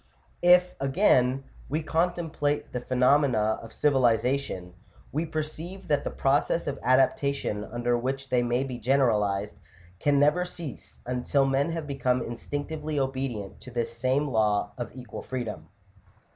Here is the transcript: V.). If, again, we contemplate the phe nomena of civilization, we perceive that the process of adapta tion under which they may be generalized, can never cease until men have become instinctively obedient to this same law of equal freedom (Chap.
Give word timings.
V.). 0.41 0.47
If, 0.53 0.73
again, 0.79 1.43
we 1.69 1.83
contemplate 1.83 2.73
the 2.73 2.79
phe 2.81 2.95
nomena 2.95 3.61
of 3.63 3.71
civilization, 3.71 4.73
we 5.11 5.27
perceive 5.27 5.89
that 5.89 6.03
the 6.03 6.09
process 6.09 6.65
of 6.65 6.79
adapta 6.81 7.31
tion 7.35 7.63
under 7.65 7.95
which 7.95 8.29
they 8.29 8.41
may 8.41 8.63
be 8.63 8.79
generalized, 8.79 9.57
can 9.99 10.19
never 10.19 10.43
cease 10.43 10.97
until 11.05 11.45
men 11.45 11.73
have 11.73 11.85
become 11.85 12.23
instinctively 12.23 12.99
obedient 12.99 13.61
to 13.61 13.69
this 13.69 13.95
same 13.95 14.27
law 14.27 14.71
of 14.75 14.89
equal 14.95 15.21
freedom 15.21 15.65
(Chap. 15.69 16.19